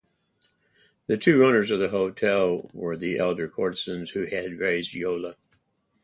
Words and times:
The 1.05 1.15
two 1.15 1.45
owners 1.45 1.69
of 1.69 1.77
the 1.77 1.89
hotel 1.89 2.71
were 2.73 2.97
the 2.97 3.19
elder 3.19 3.47
courtesans 3.47 4.09
who 4.09 4.25
had 4.25 4.57
raised 4.57 4.95
Yola. 4.95 5.35